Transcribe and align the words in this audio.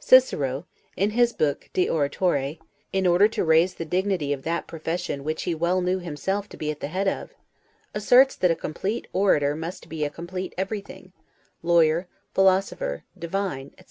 Cicero, 0.00 0.64
in 0.96 1.10
his 1.10 1.34
book 1.34 1.68
'De 1.74 1.86
Oratore', 1.86 2.58
in 2.94 3.06
order 3.06 3.28
to 3.28 3.44
raise 3.44 3.74
the 3.74 3.84
dignity 3.84 4.32
of 4.32 4.42
that 4.42 4.66
profession 4.66 5.22
which 5.22 5.42
he 5.42 5.54
well 5.54 5.82
knew 5.82 5.98
himself 5.98 6.48
to 6.48 6.56
be 6.56 6.70
at 6.70 6.80
the 6.80 6.86
head 6.88 7.06
of, 7.06 7.34
asserts 7.92 8.34
that 8.36 8.50
a 8.50 8.56
complete 8.56 9.06
orator 9.12 9.54
must 9.54 9.90
be 9.90 10.02
a 10.02 10.08
complete 10.08 10.54
everything, 10.56 11.12
lawyer, 11.62 12.08
philosopher, 12.32 13.04
divine, 13.18 13.72
etc. 13.76 13.90